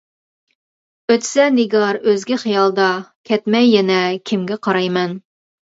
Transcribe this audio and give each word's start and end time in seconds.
ئۆتسە 1.15 1.45
نىگار 1.59 2.01
ئۆزگە 2.07 2.41
خىيالدا، 2.47 2.89
كەتمەي 3.31 3.73
يەنە 3.77 4.03
كىمگە 4.31 4.63
قارايمەن. 4.69 5.17